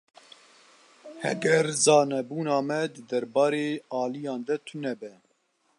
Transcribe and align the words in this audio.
Heger 1.23 1.65
zanebûna 1.83 2.57
me 2.67 2.79
di 2.93 3.01
derbarê 3.09 3.67
aliyan 4.01 4.41
de 4.47 4.55
tune 4.65 4.93
be. 4.99 5.11